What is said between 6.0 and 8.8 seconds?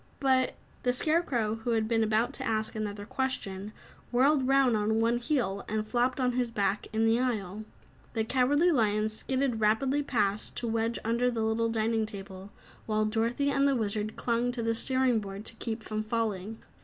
on his back in the aisle. The Cowardly